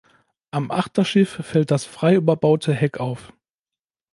Am 0.49 0.71
Achterschiff 0.71 1.29
fällt 1.45 1.69
das 1.69 1.85
frei 1.85 2.15
überbaute 2.15 2.73
Heck 2.73 2.99
auf. 2.99 3.31